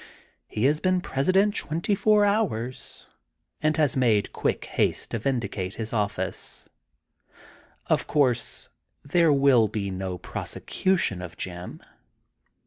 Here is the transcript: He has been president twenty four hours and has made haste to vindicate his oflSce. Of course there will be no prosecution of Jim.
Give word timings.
He 0.47 0.63
has 0.65 0.79
been 0.79 0.99
president 1.01 1.53
twenty 1.55 1.93
four 1.93 2.25
hours 2.25 3.07
and 3.61 3.77
has 3.77 3.95
made 3.95 4.31
haste 4.71 5.11
to 5.11 5.19
vindicate 5.19 5.75
his 5.75 5.91
oflSce. 5.91 6.67
Of 7.85 8.07
course 8.07 8.69
there 9.05 9.31
will 9.31 9.67
be 9.67 9.91
no 9.91 10.17
prosecution 10.17 11.21
of 11.21 11.37
Jim. 11.37 11.83